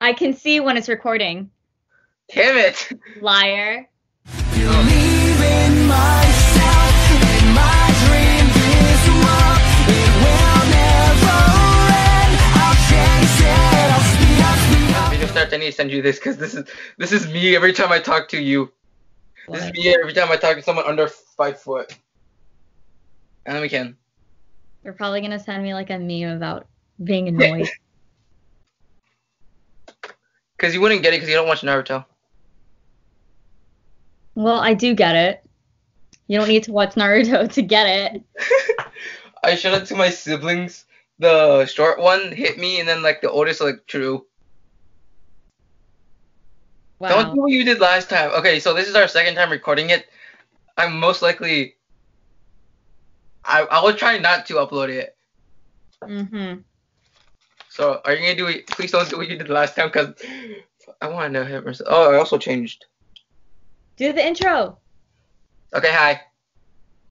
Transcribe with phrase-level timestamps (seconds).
[0.00, 1.50] I can see when it's recording.
[2.34, 2.88] Damn it!
[3.20, 3.88] Liar.
[15.52, 16.64] I need to send you this because this is
[16.98, 18.72] this is me every time I talk to you.
[19.48, 21.94] This is me every time I talk to someone under five foot.
[23.44, 23.96] And then we can.
[24.82, 26.66] You're probably gonna send me like a meme about
[27.04, 27.68] being annoyed.
[30.62, 32.04] Because you wouldn't get it because you don't watch Naruto.
[34.36, 35.44] well, I do get it.
[36.28, 38.22] You don't need to watch Naruto to get it.
[39.42, 40.84] I showed it to my siblings.
[41.18, 44.24] The short one hit me, and then like the oldest like true.
[47.00, 48.30] Don't do what you did last time.
[48.30, 50.06] Okay, so this is our second time recording it.
[50.76, 51.74] I'm most likely.
[53.44, 55.16] I I will try not to upload it.
[56.04, 56.60] Mm-hmm.
[57.72, 58.66] So are you gonna do it?
[58.66, 60.12] Please don't do what you did last time, cause
[61.00, 61.64] I want to know him.
[61.86, 62.84] Oh, I also changed.
[63.96, 64.76] Do the intro.
[65.74, 66.20] Okay, hi.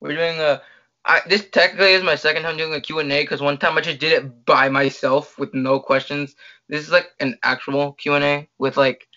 [0.00, 0.60] We're doing a.
[1.06, 4.00] I, this technically is my second time doing a Q&A because one time I just
[4.00, 6.36] did it by myself with no questions.
[6.68, 9.08] This is like an actual Q&A with like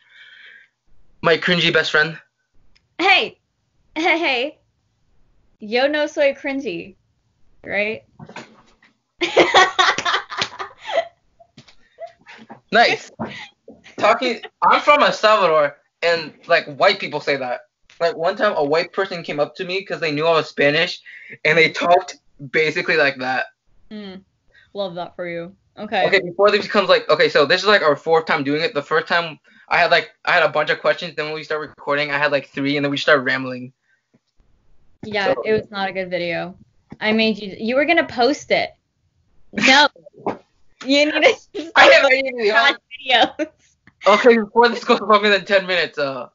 [1.22, 2.18] my cringy best friend.
[3.00, 3.38] Hey,
[3.96, 4.58] hey, hey.
[5.60, 6.96] Yo no soy cringy,
[7.66, 8.04] right?
[12.74, 13.12] Nice.
[13.98, 14.42] Talking.
[14.64, 17.62] I'm from El Salvador, and like white people say that.
[18.02, 20.50] Like one time, a white person came up to me because they knew I was
[20.50, 21.00] Spanish,
[21.46, 22.18] and they talked
[22.52, 23.46] basically like that.
[23.92, 24.22] Mm,
[24.74, 25.56] love that for you.
[25.78, 26.06] Okay.
[26.08, 28.74] Okay, before this becomes like okay, so this is like our fourth time doing it.
[28.74, 31.16] The first time I had like I had a bunch of questions.
[31.16, 33.72] Then when we started recording, I had like three, and then we started rambling.
[35.04, 36.58] Yeah, So- it was not a good video.
[37.00, 37.56] I made you.
[37.58, 38.72] You were gonna post it.
[39.52, 39.88] No.
[40.86, 43.48] You need to I have videos.
[44.06, 46.30] Okay, before this goes longer than ten minutes, uh,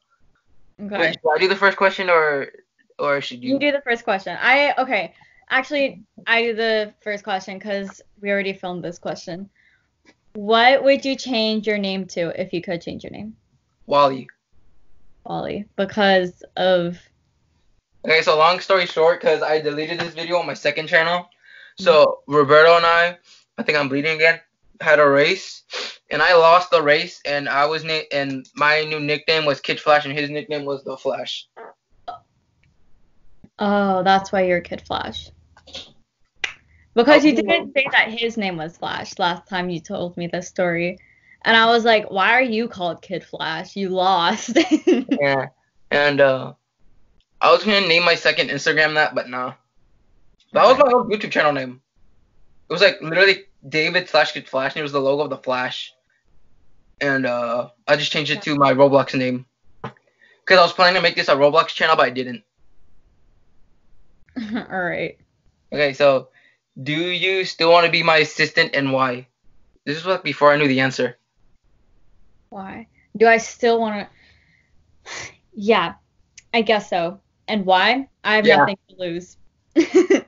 [0.81, 0.97] Okay.
[0.97, 2.49] wait, should I do the first question or
[2.97, 3.53] or should you?
[3.53, 4.37] You do the first question.
[4.39, 5.13] I okay.
[5.49, 9.49] Actually, I do the first question because we already filmed this question.
[10.33, 13.35] What would you change your name to if you could change your name,
[13.87, 14.27] Wally.
[15.25, 15.65] Wally?
[15.75, 16.97] Because of
[18.05, 21.27] Okay, so long story short, because I deleted this video on my second channel.
[21.77, 23.17] So Roberto and I,
[23.59, 24.39] I think I'm bleeding again,
[24.79, 25.63] had a race,
[26.09, 29.81] and I lost the race, and I was na- and my new nickname was Kid
[29.81, 31.45] Flash, and his nickname was the Flash.
[33.59, 35.29] oh, that's why you're Kid Flash.
[36.95, 40.47] Because you didn't say that his name was Flash last time you told me this
[40.47, 40.97] story.
[41.43, 43.75] And I was like, why are you called Kid Flash?
[43.75, 44.57] You lost.
[45.21, 45.47] Yeah,
[45.91, 46.53] and uh,
[47.41, 49.55] I was gonna name my second Instagram that, but nah.
[50.53, 51.81] That was my old YouTube channel name.
[52.69, 55.37] It was like literally David slash Kid Flash, and it was the logo of the
[55.37, 55.93] Flash.
[57.01, 59.45] And uh, I just changed it to my Roblox name.
[59.83, 62.43] Cause I was planning to make this a Roblox channel, but I didn't.
[64.71, 65.17] All right.
[65.71, 66.29] Okay, so
[66.81, 69.27] do you still want to be my assistant and why?
[69.85, 71.17] This is what before I knew the answer.
[72.49, 72.87] Why?
[73.15, 74.07] Do I still want
[75.05, 75.31] to?
[75.53, 75.93] Yeah,
[76.53, 77.19] I guess so.
[77.47, 78.07] And why?
[78.23, 78.57] I have Yeah.
[78.57, 79.37] nothing to lose.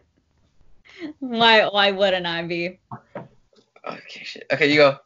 [1.19, 1.67] why?
[1.67, 2.79] Why wouldn't I be?
[3.87, 4.45] Okay, shit.
[4.51, 4.97] Okay, you go.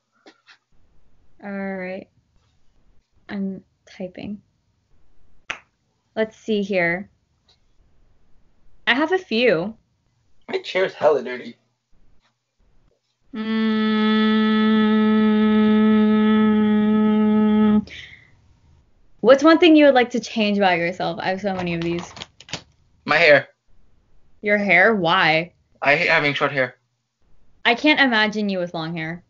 [1.43, 2.07] All right.
[3.29, 4.41] I'm typing.
[6.15, 7.09] Let's see here.
[8.87, 9.75] I have a few.
[10.49, 11.57] My chair's hella dirty.
[13.33, 13.75] Mm,
[19.19, 21.19] what's one thing you would like to change about yourself?
[21.21, 22.13] I have so many of these.
[23.03, 23.49] My hair.
[24.41, 24.95] Your hair?
[24.95, 25.51] Why?
[25.81, 26.75] I hate having short hair.
[27.65, 29.23] I can't imagine you with long hair.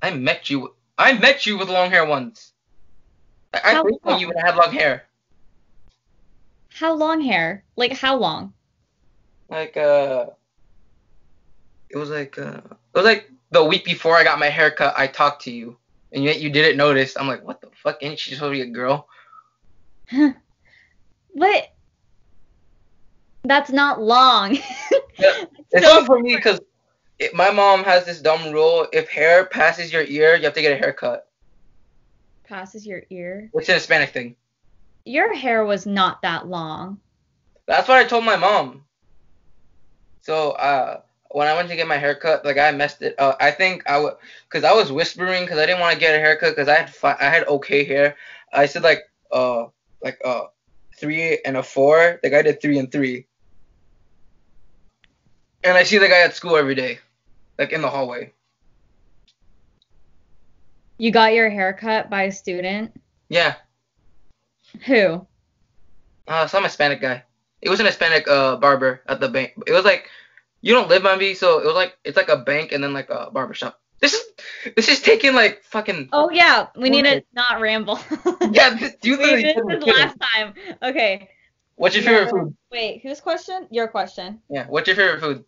[0.00, 0.74] I met you.
[0.96, 2.52] I met you with long hair once.
[3.52, 5.04] I, I think you I had long hair.
[6.72, 7.64] How long hair?
[7.76, 8.54] Like how long?
[9.48, 10.26] Like uh,
[11.90, 14.94] it was like uh, it was like the week before I got my haircut.
[14.96, 15.76] I talked to you,
[16.12, 17.16] and yet you didn't notice.
[17.16, 17.98] I'm like, what the fuck?
[18.02, 19.08] Ain't she supposed to be a girl?
[21.36, 21.74] What?
[23.42, 24.56] That's not long.
[25.16, 26.58] Yeah, It's So not for me because
[27.32, 30.72] my mom has this dumb rule: if hair passes your ear, you have to get
[30.72, 31.28] a haircut.
[32.44, 33.50] passes your ear.
[33.54, 34.36] It's a Hispanic thing.
[35.04, 37.00] Your hair was not that long.
[37.66, 38.84] That's what I told my mom.
[40.22, 41.00] So uh,
[41.30, 43.14] when I went to get my haircut, like I messed it.
[43.18, 44.14] Uh, I think I would,
[44.48, 46.94] cause I was whispering, cause I didn't want to get a haircut, cause I had
[46.94, 48.16] fi- I had okay hair.
[48.52, 49.00] I said like
[49.32, 49.66] uh
[50.02, 50.44] like uh
[50.98, 52.20] three and a four.
[52.22, 53.26] The guy did three and three.
[55.64, 56.98] And I see the guy at school every day,
[57.58, 58.32] like in the hallway.
[60.98, 62.92] You got your hair cut by a student?
[63.28, 63.54] Yeah.
[64.86, 65.26] Who?
[66.28, 67.24] Uh, some Hispanic guy.
[67.62, 69.54] It was an Hispanic uh barber at the bank.
[69.66, 70.08] It was like
[70.60, 72.92] you don't live by me, so it was like it's like a bank and then
[72.92, 73.80] like a barbershop.
[74.00, 74.22] This is
[74.76, 77.98] this is taking like fucking Oh yeah, we need to not ramble.
[78.52, 78.74] yeah.
[78.74, 80.00] This, you literally we're this kidding.
[80.00, 80.54] last time.
[80.82, 81.30] Okay.
[81.76, 82.30] What's your favorite Yeah.
[82.30, 82.56] food?
[82.70, 83.66] Wait, whose question?
[83.70, 84.40] Your question.
[84.50, 84.66] Yeah.
[84.68, 85.44] What's your favorite food?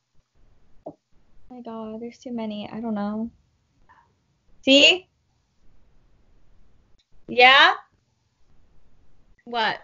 [1.50, 2.68] My god, there's too many.
[2.70, 3.30] I don't know.
[4.62, 5.08] See?
[7.28, 7.74] Yeah?
[9.44, 9.78] What?